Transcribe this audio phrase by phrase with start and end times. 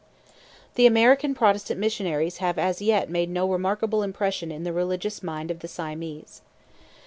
[0.73, 5.51] The American Protestant missionaries have as yet made no remarkable impression on the religious mind
[5.51, 6.41] of the Siamese.